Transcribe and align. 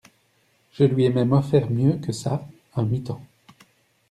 Je 0.71 0.83
lui 0.83 1.03
ai 1.05 1.11
même 1.11 1.31
offert 1.31 1.69
mieux 1.69 1.97
que 1.97 2.11
ça: 2.11 2.47
un 2.75 2.81
mi-temps. 2.81 3.21